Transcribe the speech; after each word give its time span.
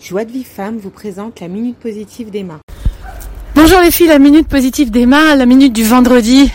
Joie 0.00 0.24
de 0.24 0.30
vie 0.30 0.44
femme 0.44 0.78
vous 0.78 0.90
présente 0.90 1.40
la 1.40 1.48
minute 1.48 1.76
positive 1.76 2.30
d'Emma. 2.30 2.60
Les 3.88 3.92
filles, 3.92 4.08
la 4.08 4.18
minute 4.18 4.46
positive 4.46 4.90
d'Emma, 4.90 5.34
la 5.34 5.46
minute 5.46 5.72
du 5.72 5.82
vendredi. 5.82 6.50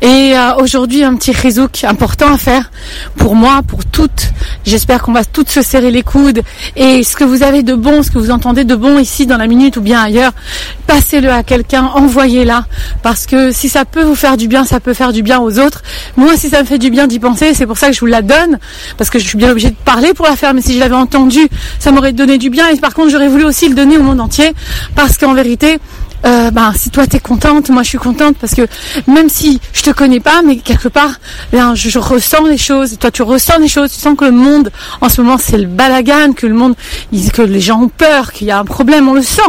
Et 0.00 0.32
euh, 0.34 0.54
aujourd'hui 0.56 1.04
un 1.04 1.14
petit 1.14 1.30
rézouk 1.30 1.84
important 1.84 2.32
à 2.32 2.38
faire 2.38 2.70
pour 3.16 3.34
moi, 3.34 3.60
pour 3.68 3.84
toutes. 3.84 4.30
J'espère 4.64 5.02
qu'on 5.02 5.12
va 5.12 5.26
toutes 5.26 5.50
se 5.50 5.60
serrer 5.60 5.90
les 5.90 6.02
coudes. 6.02 6.40
Et 6.76 7.02
ce 7.02 7.16
que 7.16 7.24
vous 7.24 7.42
avez 7.42 7.62
de 7.62 7.74
bon, 7.74 8.02
ce 8.02 8.10
que 8.10 8.16
vous 8.16 8.30
entendez 8.30 8.64
de 8.64 8.74
bon 8.74 8.98
ici 8.98 9.26
dans 9.26 9.36
la 9.36 9.46
minute 9.46 9.76
ou 9.76 9.82
bien 9.82 10.00
ailleurs, 10.00 10.32
passez-le 10.86 11.30
à 11.30 11.42
quelqu'un, 11.42 11.84
envoyez-la. 11.84 12.64
Parce 13.02 13.26
que 13.26 13.52
si 13.52 13.68
ça 13.68 13.84
peut 13.84 14.02
vous 14.02 14.14
faire 14.14 14.38
du 14.38 14.48
bien, 14.48 14.64
ça 14.64 14.80
peut 14.80 14.94
faire 14.94 15.12
du 15.12 15.22
bien 15.22 15.38
aux 15.38 15.58
autres. 15.58 15.82
Moi, 16.16 16.34
si 16.38 16.48
ça 16.48 16.62
me 16.62 16.66
fait 16.66 16.78
du 16.78 16.88
bien 16.88 17.06
d'y 17.06 17.18
penser, 17.18 17.52
c'est 17.52 17.66
pour 17.66 17.76
ça 17.76 17.88
que 17.88 17.92
je 17.92 18.00
vous 18.00 18.06
la 18.06 18.22
donne. 18.22 18.58
Parce 18.96 19.10
que 19.10 19.18
je 19.18 19.26
suis 19.26 19.36
bien 19.36 19.50
obligée 19.50 19.68
de 19.68 19.76
parler 19.84 20.14
pour 20.14 20.24
la 20.24 20.34
faire. 20.34 20.54
Mais 20.54 20.62
si 20.62 20.72
je 20.72 20.80
l'avais 20.80 20.94
entendu, 20.94 21.46
ça 21.78 21.92
m'aurait 21.92 22.14
donné 22.14 22.38
du 22.38 22.48
bien. 22.48 22.68
Et 22.68 22.76
par 22.76 22.94
contre, 22.94 23.10
j'aurais 23.10 23.28
voulu 23.28 23.44
aussi 23.44 23.68
le 23.68 23.74
donner 23.74 23.98
au 23.98 24.02
monde 24.02 24.20
entier. 24.20 24.54
Parce 24.94 25.18
qu'en 25.18 25.34
vérité, 25.34 25.78
euh, 26.26 26.50
ben, 26.50 26.72
si 26.74 26.90
toi 26.90 27.06
t'es 27.06 27.20
contente, 27.20 27.70
moi 27.70 27.82
je 27.82 27.88
suis 27.88 27.98
contente 27.98 28.36
parce 28.40 28.54
que 28.54 28.66
même 29.06 29.28
si 29.28 29.60
je 29.72 29.82
te 29.82 29.90
connais 29.90 30.20
pas, 30.20 30.42
mais 30.44 30.56
quelque 30.56 30.88
part, 30.88 31.20
ben, 31.52 31.74
je, 31.74 31.98
ressens 31.98 32.44
les 32.44 32.58
choses. 32.58 32.98
Toi 32.98 33.10
tu 33.10 33.22
ressens 33.22 33.58
les 33.58 33.68
choses. 33.68 33.90
Tu 33.92 33.98
sens 33.98 34.16
que 34.16 34.24
le 34.24 34.32
monde 34.32 34.70
en 35.00 35.08
ce 35.08 35.20
moment 35.20 35.38
c'est 35.38 35.58
le 35.58 35.66
balagan, 35.66 36.32
que 36.32 36.46
le 36.46 36.54
monde, 36.54 36.74
que 37.32 37.42
les 37.42 37.60
gens 37.60 37.82
ont 37.82 37.88
peur, 37.88 38.32
qu'il 38.32 38.46
y 38.46 38.50
a 38.50 38.58
un 38.58 38.64
problème. 38.64 39.08
On 39.08 39.14
le 39.14 39.22
sent. 39.22 39.42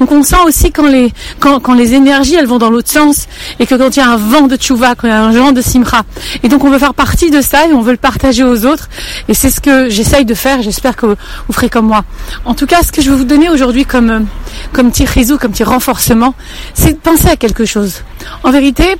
Donc 0.00 0.12
on 0.12 0.22
sent 0.22 0.36
aussi 0.46 0.70
quand 0.70 0.86
les 0.86 1.12
quand, 1.40 1.60
quand 1.60 1.74
les 1.74 1.94
énergies 1.94 2.34
elles 2.34 2.46
vont 2.46 2.58
dans 2.58 2.70
l'autre 2.70 2.90
sens 2.90 3.26
et 3.58 3.66
que 3.66 3.74
quand 3.74 3.96
il 3.96 4.00
y 4.00 4.02
a 4.02 4.10
un 4.10 4.16
vent 4.16 4.46
de 4.46 4.56
tchouva, 4.56 4.94
quand 4.94 5.08
il 5.08 5.10
y 5.10 5.14
a 5.14 5.22
un 5.22 5.32
vent 5.32 5.52
de 5.52 5.62
simra. 5.62 6.02
Et 6.42 6.48
donc 6.48 6.64
on 6.64 6.70
veut 6.70 6.78
faire 6.78 6.94
partie 6.94 7.30
de 7.30 7.40
ça 7.40 7.66
et 7.66 7.72
on 7.72 7.80
veut 7.80 7.92
le 7.92 7.98
partager 7.98 8.44
aux 8.44 8.66
autres. 8.66 8.88
Et 9.28 9.34
c'est 9.34 9.50
ce 9.50 9.60
que 9.60 9.88
j'essaye 9.88 10.24
de 10.24 10.34
faire. 10.34 10.62
J'espère 10.62 10.96
que 10.96 11.06
vous 11.06 11.52
ferez 11.52 11.70
comme 11.70 11.86
moi. 11.86 12.04
En 12.44 12.54
tout 12.54 12.66
cas, 12.66 12.82
ce 12.82 12.92
que 12.92 13.02
je 13.02 13.10
vais 13.10 13.16
vous 13.16 13.24
donner 13.24 13.48
aujourd'hui 13.48 13.84
comme 13.84 14.26
comme 14.72 14.90
petit 14.90 15.04
réseau, 15.04 15.38
comme 15.38 15.52
petit 15.52 15.64
renforcement, 15.64 16.34
c'est 16.74 16.92
de 16.92 16.98
penser 16.98 17.28
à 17.28 17.36
quelque 17.36 17.64
chose. 17.64 18.02
En 18.42 18.50
vérité, 18.50 18.96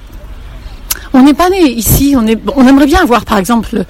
on 1.12 1.23
n'est 1.23 1.34
pas 1.34 1.51
né 1.51 1.61
ici, 1.70 2.14
on, 2.17 2.27
est, 2.27 2.39
on 2.55 2.67
aimerait 2.67 2.87
bien 2.87 3.01
avoir 3.01 3.25
par 3.25 3.39
exemple, 3.39 3.84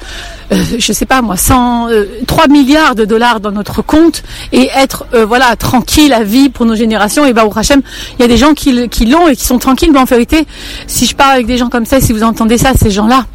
euh, 0.53 0.65
je 0.79 0.93
sais 0.93 1.07
pas 1.07 1.23
moi, 1.23 1.37
100, 1.37 1.89
3 2.27 2.45
euh, 2.45 2.49
milliards 2.49 2.95
de 2.95 3.05
dollars 3.05 3.41
dans 3.41 3.51
notre 3.51 3.83
compte 3.83 4.23
et 4.53 4.69
être 4.77 5.07
euh, 5.15 5.27
voilà 5.27 5.57
tranquille 5.57 6.13
à 6.13 6.23
vie 6.23 6.49
pour 6.49 6.67
nos 6.67 6.75
générations. 6.75 7.25
Et 7.25 7.33
bah 7.33 7.45
au 7.45 7.57
Hachem, 7.57 7.83
il 8.19 8.23
y 8.23 8.25
a 8.25 8.29
des 8.29 8.37
gens 8.37 8.55
qui, 8.55 8.89
qui 8.89 9.07
l'ont 9.07 9.29
et 9.29 9.37
qui 9.37 9.45
sont 9.45 9.59
tranquilles, 9.59 9.91
mais 9.93 9.99
en 9.99 10.05
vérité, 10.05 10.47
si 10.87 11.07
je 11.07 11.15
parle 11.15 11.35
avec 11.35 11.47
des 11.47 11.57
gens 11.57 11.69
comme 11.69 11.87
ça, 11.87 12.01
si 12.01 12.13
vous 12.13 12.23
entendez 12.23 12.59
ça, 12.59 12.73
ces 12.81 12.91
gens-là, 12.91 13.27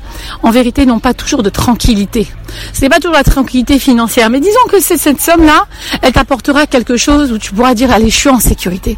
en 0.42 0.52
vérité, 0.52 0.86
n'ont 0.86 1.00
pas 1.00 1.14
toujours 1.14 1.44
de 1.44 1.50
tranquillité. 1.50 2.28
Ce 2.74 2.82
n'est 2.82 2.90
pas 2.90 3.00
toujours 3.00 3.16
la 3.16 3.24
tranquillité 3.24 3.80
financière, 3.80 4.30
mais 4.30 4.40
disons 4.40 4.60
que 4.70 4.80
cette 4.80 5.22
somme-là, 5.22 5.66
elle 6.02 6.14
t'apportera 6.14 6.68
quelque 6.68 6.98
chose 6.98 7.32
où 7.32 7.38
tu 7.38 7.54
pourras 7.54 7.74
dire 7.74 7.92
allez, 7.92 8.10
je 8.10 8.16
suis 8.16 8.30
en 8.30 8.40
sécurité. 8.40 8.98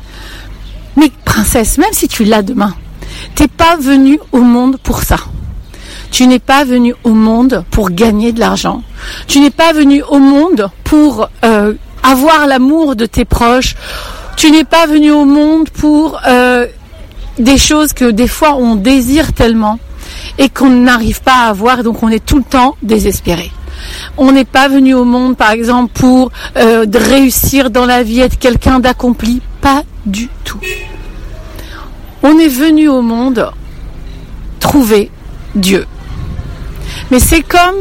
Mais 0.98 1.12
princesse, 1.26 1.78
même 1.78 1.92
si 1.92 2.08
tu 2.08 2.24
l'as 2.24 2.42
demain, 2.42 2.74
t'es 3.36 3.48
pas 3.48 3.76
venu 3.76 4.20
au 4.32 4.40
monde 4.40 4.78
pour 4.82 5.04
ça. 5.04 5.18
Tu 6.12 6.28
n'es 6.28 6.40
pas 6.40 6.64
venu 6.64 6.96
au 7.04 7.10
monde 7.10 7.66
pour 7.72 7.90
gagner 7.92 8.32
de 8.32 8.40
l'argent. 8.40 8.82
Tu 9.28 9.40
n'es 9.40 9.50
pas 9.50 9.74
venu 9.74 10.02
au 10.08 10.20
monde 10.20 10.70
pour 10.86 11.30
euh, 11.44 11.74
avoir 12.04 12.48
l'amour 12.48 12.96
de 12.96 13.06
tes 13.06 13.26
proches. 13.26 13.76
Tu 14.38 14.52
n'es 14.52 14.64
pas 14.64 14.86
venu 14.88 15.12
au 15.12 15.26
monde 15.26 15.70
pour 15.70 16.20
euh, 16.26 16.68
des 17.38 17.58
choses 17.58 17.94
que 17.94 18.10
des 18.12 18.28
fois 18.28 18.56
on 18.56 18.76
désire 18.76 19.34
tellement 19.34 19.80
et 20.38 20.50
qu'on 20.50 20.70
n'arrive 20.70 21.22
pas 21.22 21.46
à 21.46 21.50
avoir, 21.50 21.84
donc 21.84 22.04
on 22.04 22.10
est 22.10 22.26
tout 22.26 22.38
le 22.38 22.44
temps 22.44 22.76
désespéré. 22.82 23.52
On 24.18 24.32
n'est 24.32 24.46
pas 24.46 24.70
venu 24.70 24.94
au 24.94 25.04
monde, 25.04 25.36
par 25.36 25.52
exemple, 25.52 25.92
pour 25.94 26.32
euh, 26.58 26.86
réussir 26.94 27.70
dans 27.70 27.86
la 27.86 28.04
vie, 28.04 28.22
être 28.22 28.40
quelqu'un 28.40 28.80
d'accompli. 28.80 29.42
Pas 29.60 29.84
du 30.06 30.30
tout. 30.46 30.60
On 32.28 32.40
est 32.40 32.48
venu 32.48 32.90
au 32.90 33.04
monde 33.04 33.52
trouver 34.60 35.12
Dieu. 35.54 35.86
Mais 37.12 37.20
c'est 37.20 37.44
comme 37.44 37.76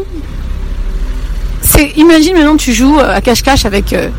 imagine 1.96 2.34
maintenant 2.34 2.58
tu 2.58 2.74
joues 2.74 2.98
euh, 2.98 3.16
à 3.16 3.22
cache-cache 3.22 3.64
avec 3.64 3.94
euh, 3.94 4.10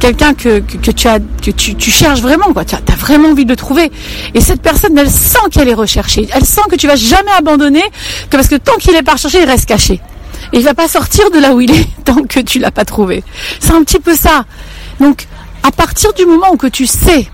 quelqu'un 0.00 0.34
que, 0.34 0.58
tu 0.58 1.08
as 1.08 1.18
que 1.18 1.50
tu, 1.50 1.90
cherches 1.90 2.20
vraiment 2.20 2.52
quoi. 2.52 2.66
Tu 2.66 2.74
as, 2.74 2.96
vraiment 2.96 3.30
envie 3.30 3.46
de 3.46 3.50
le 3.50 3.56
trouver. 3.56 3.90
Et 4.34 4.42
cette 4.42 4.60
personne 4.60 4.98
elle 4.98 5.10
sent 5.10 5.48
qu'elle 5.50 5.68
est 5.68 5.74
recherchée. 5.74 6.28
Elle 6.34 6.44
sent 6.44 6.60
que 6.70 6.76
tu 6.76 6.86
vas 6.86 6.96
jamais 6.96 7.32
abandonner 7.38 7.84
que 8.28 8.36
parce 8.36 8.48
que 8.48 8.56
tant 8.56 8.76
qu'il 8.76 8.94
est 8.94 9.02
pas 9.02 9.12
recherché 9.12 9.40
il 9.40 9.48
reste 9.48 9.64
caché. 9.64 9.98
Et 10.52 10.58
il 10.58 10.62
va 10.62 10.74
pas 10.74 10.88
sortir 10.88 11.30
de 11.30 11.38
là 11.38 11.54
où 11.54 11.62
il 11.62 11.70
est 11.70 11.86
tant 12.04 12.22
que 12.24 12.40
tu 12.40 12.58
l'as 12.58 12.70
pas 12.70 12.84
trouvé. 12.84 13.24
C'est 13.60 13.72
un 13.72 13.82
petit 13.82 13.98
peu 13.98 14.14
ça. 14.14 14.44
Donc 15.00 15.26
à 15.62 15.70
partir 15.70 16.12
du 16.12 16.26
moment 16.26 16.52
où 16.52 16.58
que 16.58 16.66
tu 16.66 16.86
sais 16.86 17.30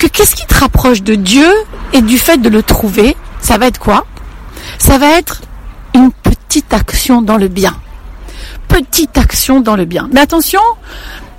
que 0.00 0.06
qu'est-ce 0.06 0.34
qui 0.34 0.46
te 0.46 0.58
rapproche 0.58 1.02
de 1.02 1.14
Dieu 1.14 1.46
et 1.92 2.00
du 2.00 2.18
fait 2.18 2.38
de 2.38 2.48
le 2.48 2.62
trouver, 2.62 3.16
ça 3.42 3.58
va 3.58 3.66
être 3.66 3.78
quoi? 3.78 4.06
Ça 4.78 4.96
va 4.96 5.18
être 5.18 5.42
une 5.94 6.10
petite 6.10 6.72
action 6.72 7.20
dans 7.20 7.36
le 7.36 7.48
bien. 7.48 7.76
Petite 8.66 9.18
action 9.18 9.60
dans 9.60 9.76
le 9.76 9.84
bien. 9.84 10.08
Mais 10.10 10.20
attention, 10.20 10.62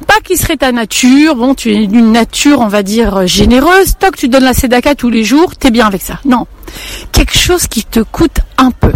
pas 0.06 0.20
qui 0.24 0.38
serait 0.38 0.58
ta 0.58 0.72
nature, 0.72 1.36
bon, 1.36 1.56
tu 1.56 1.74
es 1.74 1.88
d'une 1.88 2.12
nature, 2.12 2.60
on 2.60 2.68
va 2.68 2.84
dire, 2.84 3.26
généreuse, 3.26 3.96
que 4.00 4.16
tu 4.16 4.30
donnes 4.30 4.44
la 4.44 4.54
sédaka 4.54 4.94
tous 4.94 5.10
les 5.10 5.24
jours, 5.24 5.56
t'es 5.56 5.72
bien 5.72 5.88
avec 5.88 6.04
ça. 6.04 6.20
Non. 6.24 6.46
Quelque 7.12 7.38
chose 7.38 7.66
qui 7.66 7.84
te 7.84 8.02
coûte 8.02 8.38
un 8.60 8.70
peu. 8.70 8.92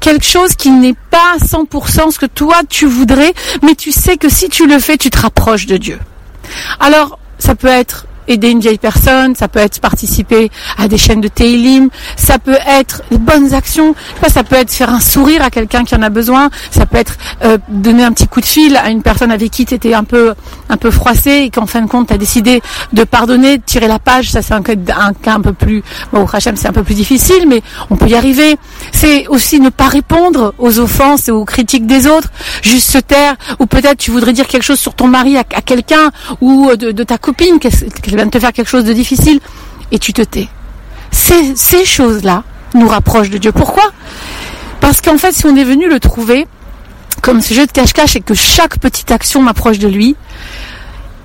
Quelque 0.00 0.24
chose 0.24 0.56
qui 0.56 0.70
n'est 0.70 0.96
pas 1.10 1.36
100% 1.38 2.10
ce 2.10 2.18
que 2.18 2.26
toi 2.26 2.62
tu 2.68 2.86
voudrais, 2.86 3.34
mais 3.62 3.76
tu 3.76 3.92
sais 3.92 4.16
que 4.16 4.28
si 4.28 4.48
tu 4.48 4.66
le 4.66 4.80
fais, 4.80 4.96
tu 4.96 5.10
te 5.10 5.20
rapproches 5.20 5.66
de 5.66 5.76
Dieu. 5.76 6.00
Alors, 6.80 7.20
ça 7.38 7.54
peut 7.54 7.68
être 7.68 8.05
aider 8.28 8.50
une 8.50 8.60
vieille 8.60 8.78
personne, 8.78 9.34
ça 9.34 9.48
peut 9.48 9.58
être 9.58 9.80
participer 9.80 10.50
à 10.78 10.88
des 10.88 10.98
chaînes 10.98 11.20
de 11.20 11.28
Teilim, 11.28 11.88
ça 12.16 12.38
peut 12.38 12.58
être 12.66 13.02
des 13.10 13.18
bonnes 13.18 13.54
actions, 13.54 13.94
ça 14.28 14.44
peut 14.44 14.56
être 14.56 14.72
faire 14.72 14.90
un 14.90 15.00
sourire 15.00 15.42
à 15.42 15.50
quelqu'un 15.50 15.84
qui 15.84 15.94
en 15.94 16.02
a 16.02 16.10
besoin, 16.10 16.50
ça 16.70 16.86
peut 16.86 16.98
être 16.98 17.16
euh, 17.44 17.58
donner 17.68 18.04
un 18.04 18.12
petit 18.12 18.28
coup 18.28 18.40
de 18.40 18.46
fil 18.46 18.76
à 18.76 18.90
une 18.90 19.02
personne 19.02 19.30
avec 19.30 19.50
qui 19.50 19.64
tu 19.64 19.74
étais 19.74 19.94
un 19.94 20.04
peu 20.04 20.34
un 20.68 20.76
peu 20.76 20.90
froissé 20.90 21.44
et 21.44 21.50
qu'en 21.50 21.66
fin 21.66 21.82
de 21.82 21.88
compte 21.88 22.08
tu 22.08 22.14
as 22.14 22.18
décidé 22.18 22.62
de 22.92 23.04
pardonner, 23.04 23.58
de 23.58 23.62
tirer 23.62 23.88
la 23.88 23.98
page, 23.98 24.30
ça 24.30 24.42
c'est 24.42 24.54
un, 24.54 24.62
cas 24.62 24.74
un 25.26 25.40
peu 25.40 25.52
plus 25.52 25.82
bon 26.12 26.26
Hachem 26.26 26.56
c'est 26.56 26.68
un 26.68 26.72
peu 26.72 26.82
plus 26.82 26.94
difficile 26.94 27.46
mais 27.46 27.62
on 27.90 27.96
peut 27.96 28.08
y 28.08 28.14
arriver. 28.14 28.56
C'est 28.92 29.26
aussi 29.28 29.60
ne 29.60 29.68
pas 29.70 29.88
répondre 29.88 30.54
aux 30.58 30.78
offenses 30.78 31.28
et 31.28 31.30
aux 31.30 31.44
critiques 31.44 31.86
des 31.86 32.06
autres, 32.06 32.28
juste 32.62 32.90
se 32.90 32.98
taire 32.98 33.36
ou 33.58 33.66
peut-être 33.66 33.98
tu 33.98 34.10
voudrais 34.10 34.32
dire 34.32 34.46
quelque 34.46 34.62
chose 34.62 34.78
sur 34.78 34.94
ton 34.94 35.06
mari 35.06 35.36
à, 35.36 35.44
quelqu'un 35.44 36.10
ou 36.40 36.74
de, 36.76 36.92
de 36.92 37.02
ta 37.02 37.18
copine 37.18 37.58
vient 38.16 38.26
de 38.26 38.30
te 38.30 38.38
faire 38.38 38.52
quelque 38.52 38.68
chose 38.68 38.84
de 38.84 38.92
difficile 38.92 39.40
et 39.92 39.98
tu 39.98 40.12
te 40.12 40.22
tais. 40.22 40.48
Ces, 41.10 41.54
ces 41.56 41.84
choses-là 41.84 42.42
nous 42.74 42.88
rapprochent 42.88 43.30
de 43.30 43.38
Dieu. 43.38 43.52
Pourquoi? 43.52 43.84
Parce 44.80 45.00
qu'en 45.00 45.18
fait, 45.18 45.32
si 45.32 45.46
on 45.46 45.56
est 45.56 45.64
venu 45.64 45.88
le 45.88 46.00
trouver 46.00 46.46
comme 47.22 47.40
ce 47.40 47.54
jeu 47.54 47.66
de 47.66 47.72
cache-cache 47.72 48.16
et 48.16 48.20
que 48.20 48.34
chaque 48.34 48.78
petite 48.78 49.10
action 49.10 49.42
m'approche 49.42 49.78
de 49.78 49.88
lui, 49.88 50.16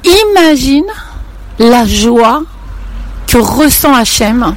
imagine 0.04 0.86
la 1.60 1.86
joie 1.86 2.44
que 3.28 3.38
ressent 3.38 3.94
Hachem, 3.94 4.56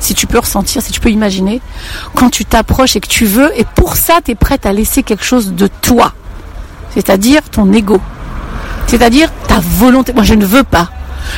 si 0.00 0.14
tu 0.14 0.26
peux 0.26 0.38
ressentir, 0.38 0.82
si 0.82 0.92
tu 0.92 1.00
peux 1.00 1.10
imaginer, 1.10 1.60
quand 2.14 2.30
tu 2.30 2.44
t'approches 2.44 2.96
et 2.96 3.00
que 3.00 3.08
tu 3.08 3.24
veux, 3.24 3.50
et 3.58 3.64
pour 3.74 3.96
ça, 3.96 4.20
tu 4.24 4.30
es 4.30 4.34
prête 4.34 4.66
à 4.66 4.72
laisser 4.72 5.02
quelque 5.02 5.24
chose 5.24 5.52
de 5.52 5.68
toi, 5.82 6.12
c'est-à-dire 6.94 7.42
ton 7.50 7.72
ego, 7.72 8.00
c'est-à-dire 8.86 9.30
ta 9.48 9.58
volonté. 9.60 10.12
Moi, 10.12 10.22
je 10.22 10.34
ne 10.34 10.46
veux 10.46 10.64
pas 10.64 10.90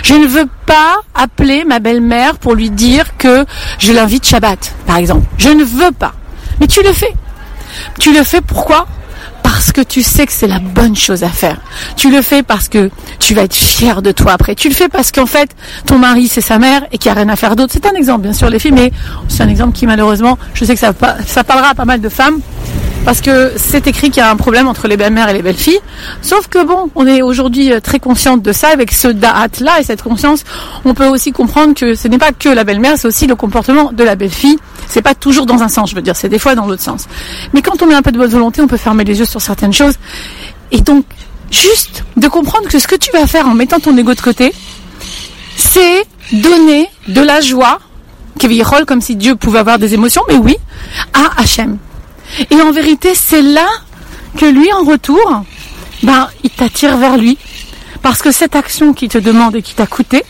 je 0.03 0.15
ne 0.15 0.27
veux 0.27 0.47
pas 0.67 0.97
appeler 1.15 1.65
ma 1.65 1.79
belle-mère 1.79 2.39
pour 2.39 2.55
lui 2.55 2.71
dire 2.71 3.17
que 3.17 3.45
je 3.79 3.93
l'invite 3.93 4.27
Shabbat, 4.27 4.75
par 4.87 4.97
exemple. 4.97 5.27
Je 5.39 5.49
ne 5.49 5.65
veux 5.65 5.93
pas. 5.93 6.13
Mais 6.61 6.67
tu 6.67 6.83
le 6.83 6.93
fais. 6.93 7.15
Tu 7.99 8.13
le 8.13 8.23
fais 8.25 8.41
pourquoi? 8.41 8.87
Parce 9.43 9.73
que 9.73 9.81
tu 9.81 10.03
sais 10.03 10.27
que 10.27 10.33
c'est 10.33 10.47
la 10.47 10.59
bonne 10.59 10.97
chose 10.97 11.23
à 11.23 11.29
faire. 11.29 11.59
Tu 11.97 12.11
le 12.11 12.23
fais 12.23 12.43
parce 12.43 12.69
que 12.69 12.91
tu 13.19 13.35
vas 13.35 13.43
être 13.43 13.55
fier 13.55 14.03
de 14.03 14.13
toi 14.13 14.33
après. 14.33 14.55
Tu 14.55 14.69
le 14.69 14.75
fais 14.75 14.89
parce 14.89 15.13
qu'en 15.13 15.27
fait, 15.27 15.55
ton 15.87 15.99
mari, 15.99 16.29
c'est 16.29 16.41
sa 16.41 16.59
mère 16.59 16.83
et 16.93 16.99
qu'il 16.99 17.11
n'y 17.13 17.19
a 17.19 17.23
rien 17.23 17.29
à 17.29 17.37
faire 17.37 17.57
d'autre. 17.57 17.73
C'est 17.73 17.87
un 17.87 17.95
exemple, 17.95 18.23
bien 18.23 18.33
sûr, 18.33 18.49
les 18.49 18.59
filles, 18.59 18.73
mais 18.73 18.93
c'est 19.29 19.43
un 19.43 19.49
exemple 19.49 19.73
qui, 19.73 19.87
malheureusement, 19.87 20.39
je 20.55 20.65
sais 20.65 20.75
que 20.75 20.81
ça, 20.81 20.93
ça 21.27 21.45
parlera 21.45 21.71
à 21.71 21.75
pas 21.75 21.85
mal 21.85 22.01
de 22.01 22.09
femmes 22.09 22.41
parce 23.05 23.21
que 23.21 23.53
c'est 23.57 23.87
écrit 23.87 24.11
qu'il 24.11 24.19
y 24.19 24.27
a 24.27 24.31
un 24.31 24.37
problème 24.37 24.69
entre 24.69 24.89
les 24.89 24.97
belles-mères 24.97 25.29
et 25.29 25.33
les 25.33 25.43
belles-filles. 25.43 25.81
Sauf 26.23 26.49
que 26.49 26.65
bon, 26.65 26.91
on 26.95 27.07
est 27.07 27.23
aujourd'hui 27.23 27.73
euh, 27.73 27.81
très 27.81 27.99
consciente 27.99 28.43
de 28.43 28.53
ça, 28.53 28.69
avec 28.69 28.93
ce 28.93 29.09
da'at-là 29.09 29.81
et 29.81 29.85
cette 29.85 30.03
conscience, 30.03 30.45
on 30.85 30.95
peut 30.95 31.07
aussi 31.07 31.33
comprendre 31.33 31.75
que 31.75 31.95
ce 31.95 32.09
n'est 32.09 32.19
pas 32.19 32.33
que 32.33 32.49
la 32.49 32.65
belle-mère, 32.65 32.99
c'est 32.99 33.09
aussi 33.09 33.27
le 33.27 33.37
comportement 33.37 33.93
de 33.93 34.05
la 34.05 34.17
belle-fille. 34.17 34.59
C'est 34.87 35.03
pas 35.03 35.15
toujours 35.15 35.47
dans 35.47 35.63
un 35.63 35.69
sens, 35.69 35.91
je 35.91 35.95
veux 35.95 36.03
dire, 36.03 36.17
c'est 36.17 36.29
des 36.29 36.39
fois 36.39 36.55
dans 36.55 36.67
l'autre 36.67 36.83
sens. 36.83 37.07
Mais 37.53 37.63
quand 37.63 37.83
on 37.83 37.87
met 37.87 37.95
un 37.95 38.03
peu 38.03 38.13
de 38.13 38.19
bonne 38.19 38.31
volonté, 38.31 38.61
on 38.61 38.67
peut 38.67 38.77
fermer 38.77 39.05
les 39.05 39.19
yeux 39.19 39.25
sur 39.25 39.41
certaines 39.41 39.73
choses. 39.73 39.95
Et 40.73 40.81
donc, 40.81 41.05
juste 41.51 42.05
de 42.17 42.29
comprendre 42.29 42.69
que 42.69 42.79
ce 42.79 42.87
que 42.87 42.97
tu 42.97 43.11
vas 43.13 43.27
faire 43.27 43.49
en 43.49 43.55
mettant 43.55 43.81
ton 43.81 43.97
ego 43.97 44.15
de 44.15 44.21
côté, 44.21 44.53
c'est 45.57 46.05
donner 46.33 46.89
de 47.09 47.21
la 47.21 47.41
joie, 47.41 47.81
qui 48.39 48.63
rôle 48.63 48.85
comme 48.87 49.01
si 49.01 49.17
Dieu 49.17 49.37
pouvait 49.37 49.59
avoir 49.59 49.79
des 49.79 49.95
émotions, 49.95 50.23
mais 50.29 50.37
oui, 50.37 50.57
à 51.13 51.41
Hachem. 51.41 51.79
Et 52.51 52.61
en 52.61 52.73
vérité, 52.73 53.15
c'est 53.15 53.43
là 53.43 53.67
que 54.37 54.47
lui, 54.47 54.73
en 54.73 54.85
retour, 54.85 55.45
ben, 56.03 56.29
il 56.45 56.51
t'attire 56.51 56.97
vers 56.97 57.17
lui. 57.17 57.39
Parce 58.03 58.23
que 58.23 58.33
cette 58.33 58.57
action 58.57 58.95
qui 58.95 59.09
te 59.09 59.19
demande 59.19 59.57
et 59.57 59.63
qui 59.63 59.75
t'a 59.75 59.87
coûté, 59.87 60.23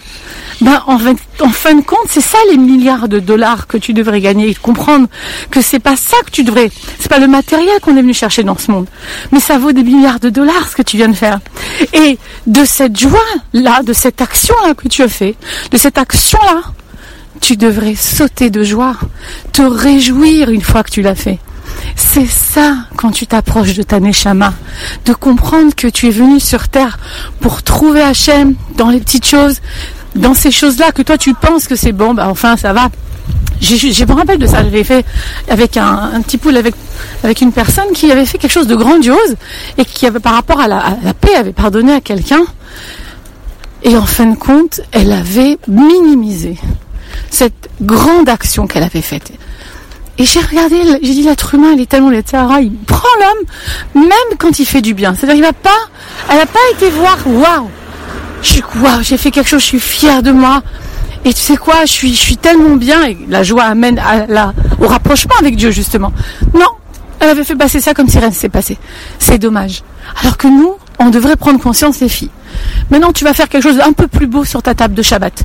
ben 0.60 0.82
en, 0.86 0.98
fin, 0.98 1.74
de 1.74 1.80
compte, 1.82 2.06
c'est 2.08 2.20
ça 2.20 2.38
les 2.50 2.58
milliards 2.58 3.08
de 3.08 3.18
dollars 3.18 3.66
que 3.66 3.78
tu 3.78 3.92
devrais 3.92 4.20
gagner 4.20 4.48
et 4.48 4.54
comprendre 4.54 5.06
que 5.50 5.62
c'est 5.62 5.78
pas 5.78 5.96
ça 5.96 6.16
que 6.26 6.30
tu 6.30 6.44
devrais. 6.44 6.70
C'est 6.98 7.08
pas 7.08 7.18
le 7.18 7.28
matériel 7.28 7.80
qu'on 7.80 7.96
est 7.96 8.02
venu 8.02 8.12
chercher 8.12 8.42
dans 8.42 8.58
ce 8.58 8.70
monde, 8.70 8.86
mais 9.32 9.40
ça 9.40 9.58
vaut 9.58 9.72
des 9.72 9.82
milliards 9.82 10.20
de 10.20 10.28
dollars 10.28 10.68
ce 10.68 10.76
que 10.76 10.82
tu 10.82 10.96
viens 10.96 11.08
de 11.08 11.14
faire. 11.14 11.40
Et 11.94 12.18
de 12.46 12.64
cette 12.64 12.98
joie 12.98 13.20
là, 13.52 13.82
de 13.82 13.92
cette 13.92 14.20
action 14.20 14.54
là 14.66 14.74
que 14.74 14.88
tu 14.88 15.02
as 15.02 15.08
fait, 15.08 15.36
de 15.70 15.78
cette 15.78 15.96
action 15.96 16.38
là, 16.42 16.60
tu 17.40 17.56
devrais 17.56 17.94
sauter 17.94 18.50
de 18.50 18.62
joie, 18.62 18.96
te 19.52 19.62
réjouir 19.62 20.50
une 20.50 20.62
fois 20.62 20.82
que 20.82 20.90
tu 20.90 21.00
l'as 21.00 21.14
fait. 21.14 21.38
C'est 21.96 22.26
ça 22.26 22.76
quand 22.96 23.10
tu 23.10 23.26
t'approches 23.26 23.74
de 23.74 23.82
ta 23.82 24.00
Neshama, 24.00 24.54
de 25.04 25.12
comprendre 25.12 25.74
que 25.74 25.86
tu 25.86 26.08
es 26.08 26.10
venu 26.10 26.40
sur 26.40 26.68
terre 26.68 26.98
pour 27.40 27.62
trouver 27.62 28.02
Hachem 28.02 28.54
dans 28.76 28.90
les 28.90 29.00
petites 29.00 29.26
choses, 29.26 29.60
dans 30.14 30.34
ces 30.34 30.50
choses-là 30.50 30.92
que 30.92 31.02
toi 31.02 31.18
tu 31.18 31.34
penses 31.34 31.66
que 31.66 31.76
c'est 31.76 31.92
bon, 31.92 32.14
bah 32.14 32.28
enfin 32.28 32.56
ça 32.56 32.72
va. 32.72 32.88
Je 33.60 34.04
me 34.06 34.12
rappelle 34.12 34.38
de 34.38 34.46
ça, 34.46 34.62
j'avais 34.62 34.84
fait 34.84 35.04
avec 35.48 35.76
un, 35.76 36.22
petit 36.22 36.38
poule 36.38 36.56
avec, 36.56 36.74
une 37.42 37.52
personne 37.52 37.92
qui 37.92 38.10
avait 38.10 38.24
fait 38.24 38.38
quelque 38.38 38.52
chose 38.52 38.66
de 38.66 38.74
grandiose 38.74 39.36
et 39.76 39.84
qui 39.84 40.06
avait 40.06 40.18
par 40.18 40.32
rapport 40.32 40.60
à 40.60 40.66
la 40.66 41.14
paix 41.20 41.34
avait 41.34 41.52
pardonné 41.52 41.92
à 41.92 42.00
quelqu'un. 42.00 42.42
Et 43.82 43.96
en 43.96 44.04
fin 44.04 44.26
de 44.26 44.36
compte, 44.36 44.80
elle 44.92 45.12
avait 45.12 45.58
minimisé 45.66 46.58
cette 47.30 47.70
grande 47.80 48.28
action 48.28 48.66
qu'elle 48.66 48.82
avait 48.82 49.02
faite. 49.02 49.32
Et 50.20 50.26
j'ai 50.26 50.40
regardé, 50.40 50.76
j'ai 51.00 51.14
dit 51.14 51.22
l'être 51.22 51.54
humain, 51.54 51.72
il 51.72 51.80
est 51.80 51.86
tellement 51.86 52.10
le 52.10 52.18
il 52.18 52.72
prend 52.86 53.08
l'homme, 53.18 54.04
même 54.04 54.36
quand 54.38 54.58
il 54.58 54.66
fait 54.66 54.82
du 54.82 54.92
bien. 54.92 55.14
C'est-à-dire, 55.14 55.36
il 55.36 55.42
va 55.42 55.54
pas, 55.54 55.70
elle 56.28 56.36
n'a 56.36 56.44
pas 56.44 56.58
été 56.74 56.90
voir, 56.90 57.16
waouh, 57.26 57.70
je 58.42 58.48
suis 58.50 58.62
waouh, 58.82 59.02
j'ai 59.02 59.16
fait 59.16 59.30
quelque 59.30 59.48
chose, 59.48 59.62
je 59.62 59.66
suis 59.66 59.80
fière 59.80 60.22
de 60.22 60.30
moi. 60.30 60.62
Et 61.24 61.32
tu 61.32 61.40
sais 61.40 61.56
quoi, 61.56 61.86
je 61.86 61.92
suis, 61.92 62.36
tellement 62.36 62.76
bien, 62.76 63.02
et 63.06 63.16
la 63.30 63.42
joie 63.42 63.64
amène 63.64 63.98
à 63.98 64.26
la, 64.26 64.52
au 64.78 64.88
rapprochement 64.88 65.36
avec 65.40 65.56
Dieu, 65.56 65.70
justement. 65.70 66.12
Non, 66.52 66.68
elle 67.18 67.30
avait 67.30 67.44
fait 67.44 67.56
passer 67.56 67.80
ça 67.80 67.94
comme 67.94 68.08
si 68.08 68.18
rien 68.18 68.28
ne 68.28 68.34
s'est 68.34 68.50
passé. 68.50 68.76
C'est 69.18 69.38
dommage. 69.38 69.82
Alors 70.20 70.36
que 70.36 70.48
nous, 70.48 70.74
on 71.00 71.08
devrait 71.10 71.36
prendre 71.36 71.58
conscience, 71.58 72.00
les 72.00 72.08
filles. 72.08 72.30
Maintenant, 72.90 73.12
tu 73.12 73.24
vas 73.24 73.32
faire 73.32 73.48
quelque 73.48 73.62
chose 73.62 73.78
d'un 73.78 73.92
peu 73.92 74.06
plus 74.06 74.26
beau 74.26 74.44
sur 74.44 74.62
ta 74.62 74.74
table 74.74 74.94
de 74.94 75.02
Shabbat. 75.02 75.44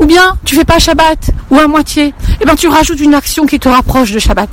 Ou 0.00 0.06
bien, 0.06 0.36
tu 0.44 0.54
fais 0.54 0.64
pas 0.64 0.78
Shabbat, 0.78 1.30
ou 1.50 1.58
à 1.58 1.66
moitié. 1.66 2.14
Eh 2.40 2.44
bien, 2.44 2.56
tu 2.56 2.68
rajoutes 2.68 3.00
une 3.00 3.14
action 3.14 3.44
qui 3.44 3.60
te 3.60 3.68
rapproche 3.68 4.12
de 4.12 4.18
Shabbat. 4.18 4.48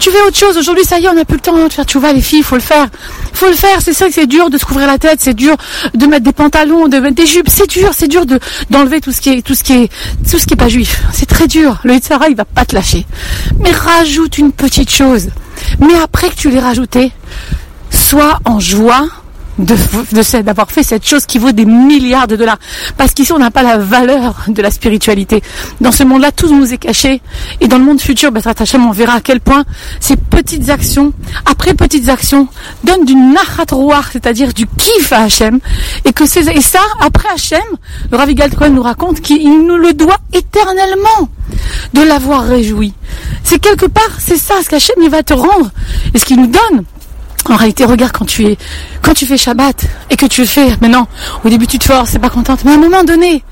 Tu 0.00 0.10
fais 0.10 0.20
autre 0.22 0.36
chose. 0.36 0.56
Aujourd'hui, 0.56 0.84
ça 0.84 0.98
y 0.98 1.04
est, 1.04 1.08
on 1.08 1.14
n'a 1.14 1.24
plus 1.24 1.36
le 1.36 1.40
temps 1.40 1.56
de 1.56 1.72
faire 1.72 1.86
tu 1.86 1.98
vois, 1.98 2.12
les 2.12 2.20
filles, 2.20 2.40
il 2.40 2.44
faut 2.44 2.56
le 2.56 2.62
faire. 2.62 2.88
Il 3.30 3.36
faut 3.36 3.46
le 3.46 3.54
faire. 3.54 3.80
C'est 3.80 3.92
ça 3.92 4.06
que 4.06 4.12
c'est 4.12 4.26
dur 4.26 4.50
de 4.50 4.58
se 4.58 4.64
couvrir 4.64 4.88
la 4.88 4.98
tête, 4.98 5.20
c'est 5.20 5.34
dur 5.34 5.56
de 5.94 6.06
mettre 6.06 6.24
des 6.24 6.32
pantalons, 6.32 6.88
de 6.88 6.98
mettre 6.98 7.16
des 7.16 7.26
jupes. 7.26 7.48
C'est 7.48 7.68
dur, 7.68 7.90
c'est 7.94 8.08
dur 8.08 8.26
de, 8.26 8.40
d'enlever 8.70 9.00
tout 9.00 9.12
ce 9.12 9.20
qui 9.20 9.30
est, 9.30 9.42
tout 9.42 9.54
ce 9.54 9.62
qui 9.62 9.74
est, 9.74 9.90
tout 10.28 10.38
ce 10.38 10.46
qui 10.46 10.54
est 10.54 10.56
pas 10.56 10.68
juif. 10.68 11.02
C'est 11.12 11.26
très 11.26 11.46
dur. 11.46 11.78
Le 11.84 11.94
Yitzhara, 11.94 12.28
il 12.28 12.34
va 12.34 12.44
pas 12.44 12.64
te 12.64 12.74
lâcher. 12.74 13.06
Mais 13.60 13.70
rajoute 13.70 14.38
une 14.38 14.52
petite 14.52 14.90
chose. 14.90 15.28
Mais 15.78 15.94
après 16.02 16.28
que 16.28 16.34
tu 16.34 16.50
l'aies 16.50 16.60
rajouté, 16.60 17.12
sois 17.90 18.38
en 18.44 18.58
joie 18.58 19.06
de, 19.58 19.74
de 19.74 20.42
d'avoir 20.42 20.70
fait 20.70 20.82
cette 20.82 21.06
chose 21.06 21.26
qui 21.26 21.38
vaut 21.38 21.52
des 21.52 21.64
milliards 21.64 22.26
de 22.26 22.36
dollars. 22.36 22.58
Parce 22.96 23.12
qu'ici, 23.12 23.32
on 23.32 23.38
n'a 23.38 23.50
pas 23.50 23.62
la 23.62 23.78
valeur 23.78 24.44
de 24.48 24.62
la 24.62 24.70
spiritualité. 24.70 25.42
Dans 25.80 25.92
ce 25.92 26.04
monde-là, 26.04 26.32
tout 26.32 26.54
nous 26.54 26.72
est 26.72 26.78
caché. 26.78 27.20
Et 27.60 27.68
dans 27.68 27.78
le 27.78 27.84
monde 27.84 28.00
futur, 28.00 28.32
ben, 28.32 28.40
Hachem, 28.44 28.86
on 28.86 28.92
verra 28.92 29.14
à 29.14 29.20
quel 29.20 29.40
point 29.40 29.64
ces 30.00 30.16
petites 30.16 30.70
actions, 30.70 31.12
après 31.44 31.74
petites 31.74 32.08
actions, 32.08 32.48
donnent 32.84 33.04
du 33.04 33.14
nachatroir, 33.14 34.08
c'est-à-dire 34.12 34.52
du 34.52 34.66
kiff 34.66 35.12
à 35.12 35.24
Hachem. 35.24 35.58
Et 36.04 36.12
que 36.12 36.24
et 36.24 36.60
ça, 36.60 36.80
après 37.00 37.28
Hachem, 37.28 37.60
le 38.10 38.16
Ravi 38.16 38.34
Cohen 38.34 38.70
nous 38.70 38.82
raconte 38.82 39.20
qu'il 39.20 39.66
nous 39.66 39.76
le 39.76 39.92
doit 39.92 40.18
éternellement 40.32 41.28
de 41.92 42.02
l'avoir 42.02 42.44
réjoui. 42.44 42.94
C'est 43.44 43.58
quelque 43.58 43.86
part, 43.86 44.10
c'est 44.18 44.36
ça, 44.36 44.54
ce 44.62 44.68
qu'Hachem, 44.68 44.96
il 45.02 45.10
va 45.10 45.22
te 45.22 45.34
rendre. 45.34 45.70
Et 46.14 46.18
ce 46.18 46.24
qu'il 46.24 46.40
nous 46.40 46.46
donne. 46.46 46.84
En 47.48 47.56
réalité, 47.56 47.84
regarde 47.84 48.12
quand 48.12 48.24
tu 48.24 48.46
es, 48.46 48.58
quand 49.02 49.14
tu 49.14 49.26
fais 49.26 49.36
Shabbat 49.36 49.84
et 50.10 50.16
que 50.16 50.26
tu 50.26 50.46
fais, 50.46 50.76
maintenant, 50.80 51.08
au 51.44 51.48
début 51.48 51.66
tu 51.66 51.78
te 51.78 51.84
forces, 51.84 52.10
c'est 52.10 52.18
pas 52.18 52.30
contente, 52.30 52.64
mais 52.64 52.70
à 52.70 52.74
un 52.74 52.78
moment 52.78 53.04
donné, 53.04 53.42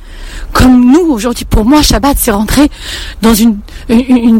comme 0.52 0.92
nous 0.92 1.12
aujourd'hui, 1.12 1.44
pour 1.44 1.64
moi, 1.64 1.82
Shabbat, 1.82 2.16
c'est 2.18 2.30
rentrer 2.30 2.70
dans 3.22 3.34
une, 3.34 3.58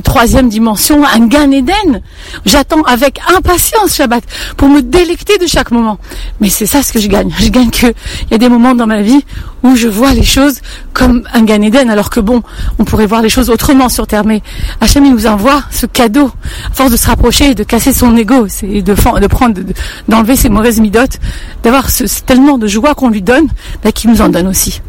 troisième 0.03 0.49
dimension, 0.49 1.05
un 1.05 1.27
Gan 1.27 1.51
Eden. 1.51 2.03
J'attends 2.45 2.83
avec 2.83 3.21
impatience 3.37 3.95
Shabbat 3.95 4.25
pour 4.57 4.69
me 4.69 4.83
délecter 4.83 5.39
de 5.39 5.47
chaque 5.47 5.71
moment. 5.71 5.99
Mais 6.41 6.49
c'est 6.49 6.67
ça 6.67 6.83
ce 6.83 6.93
que 6.93 7.01
je 7.01 7.09
gagne. 7.09 7.33
Je 7.39 7.49
gagne 7.49 7.71
que 7.71 7.87
il 7.87 8.31
y 8.31 8.35
a 8.35 8.39
des 8.39 8.49
moments 8.49 8.75
dans 8.75 8.87
ma 8.87 9.03
vie 9.03 9.25
où 9.62 9.77
je 9.77 9.89
vois 9.89 10.12
les 10.12 10.25
choses 10.25 10.61
comme 10.95 11.25
un 11.35 11.43
Gan 11.43 11.62
Eden, 11.62 11.91
alors 11.91 12.11
que 12.11 12.21
bon, 12.21 12.43
on 12.79 12.85
pourrait 12.85 13.07
voir 13.07 13.23
les 13.23 13.29
choses 13.29 13.51
autrement 13.51 13.89
sur 13.89 14.07
Terre. 14.07 14.25
Mais 14.25 14.43
Hachem, 14.81 15.09
nous 15.11 15.27
envoie 15.27 15.62
ce 15.71 15.87
cadeau, 15.87 16.31
force 16.73 16.91
de 16.91 16.97
se 16.97 17.07
rapprocher 17.07 17.55
de 17.55 17.65
casser 17.65 17.93
son 17.93 18.17
ego, 18.17 18.47
de, 18.62 19.27
prendre, 19.27 19.61
d'enlever 20.09 20.37
ses 20.37 20.49
mauvaises 20.49 20.81
midotes, 20.81 21.19
d'avoir 21.62 21.87
tellement 22.27 22.59
de 22.59 22.67
joie 22.67 22.95
qu'on 22.95 23.09
lui 23.11 23.23
donne, 23.23 23.49
bah, 23.83 23.93
qu'il 23.93 24.11
nous 24.11 24.21
en 24.21 24.29
donne 24.29 24.47
aussi. 24.47 24.81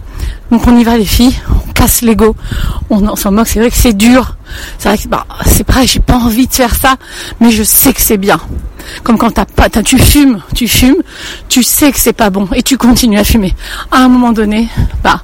Donc 0.52 0.68
on 0.68 0.78
y 0.78 0.84
va 0.84 0.98
les 0.98 1.06
filles, 1.06 1.34
on 1.50 1.72
casse 1.72 2.02
l'ego, 2.02 2.36
on, 2.90 3.16
s'en 3.16 3.32
moque, 3.32 3.48
c'est 3.48 3.60
vrai 3.60 3.70
que 3.70 3.78
c'est 3.78 3.94
dur. 3.94 4.36
C'est 4.78 4.90
vrai 4.90 4.98
que 4.98 5.08
bah, 5.08 5.26
c'est 5.46 5.64
pareil, 5.64 5.88
j'ai 5.88 6.02
pas 6.02 6.18
envie 6.18 6.48
de 6.48 6.54
faire 6.54 6.76
ça, 6.76 6.98
mais 7.40 7.52
je 7.52 7.64
sais 7.64 7.94
que 7.94 8.02
c'est 8.02 8.18
bien. 8.18 8.40
Comme 9.04 9.18
quand 9.18 9.32
t'as 9.32 9.46
pas, 9.46 9.70
tu 9.70 9.98
fumes, 9.98 10.42
tu 10.54 10.68
fumes, 10.68 11.02
tu 11.48 11.64
sais 11.64 11.92
que 11.92 12.00
c'est 12.00 12.14
pas 12.14 12.30
bon 12.30 12.50
et 12.54 12.64
tu 12.64 12.78
continues 12.78 13.18
à 13.18 13.24
fumer. 13.24 13.56
À 13.92 14.00
un 14.00 14.10
moment 14.10 14.34
donné, 14.34 14.68
bah 15.04 15.22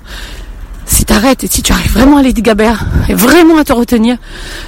si 0.85 1.03
t'arrêtes 1.03 1.43
et 1.43 1.47
si 1.47 1.61
tu 1.61 1.73
arrives 1.73 1.91
vraiment 1.91 2.17
à 2.17 2.23
Lady 2.23 2.41
Gabert 2.41 2.85
et 3.09 3.13
vraiment 3.13 3.57
à 3.57 3.65
te 3.65 3.73
retenir, 3.73 4.17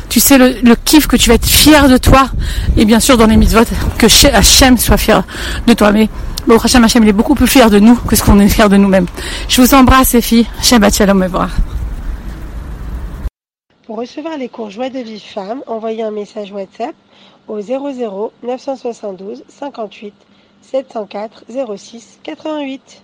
tu 0.09 0.19
sais 0.19 0.37
le, 0.37 0.55
le, 0.61 0.75
kiff 0.75 1.07
que 1.07 1.15
tu 1.15 1.29
vas 1.29 1.35
être 1.35 1.45
fier 1.45 1.87
de 1.87 1.97
toi 1.97 2.27
et 2.75 2.83
bien 2.83 2.99
sûr 2.99 3.17
dans 3.17 3.25
les 3.25 3.37
mitzvot 3.37 3.63
que 3.97 4.05
Hachem 4.27 4.77
soit 4.77 4.97
fier 4.97 5.23
de 5.65 5.73
toi. 5.73 5.93
Mais 5.93 6.09
Bon, 6.49 6.57
Hachem 6.57 6.83
Hachem, 6.83 7.03
il 7.03 7.09
est 7.09 7.13
beaucoup 7.13 7.35
plus 7.35 7.45
fier 7.45 7.69
de 7.69 7.77
nous 7.77 7.93
que 7.95 8.15
ce 8.15 8.23
qu'on 8.23 8.39
est 8.39 8.49
fier 8.49 8.69
de 8.69 8.75
nous-mêmes. 8.75 9.05
Je 9.47 9.61
vous 9.61 9.75
embrasse, 9.75 10.13
les 10.13 10.21
filles. 10.21 10.47
Shabbat 10.63 10.91
Shalom 10.95 11.21
et 11.21 11.27
voir. 11.27 11.51
Pour 13.85 13.97
recevoir 13.97 14.35
les 14.35 14.49
cours 14.49 14.71
Joie 14.71 14.89
de 14.89 14.97
vie 14.97 15.19
femme, 15.19 15.61
envoyez 15.67 16.01
un 16.01 16.09
message 16.09 16.51
WhatsApp 16.51 16.95
au 17.47 17.61
00 17.61 18.31
972 18.41 19.43
58 19.47 20.11
704 20.63 21.43
06 21.77 22.17
88. 22.23 23.03